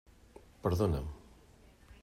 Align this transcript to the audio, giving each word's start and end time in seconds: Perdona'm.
Perdona'm. 0.63 1.07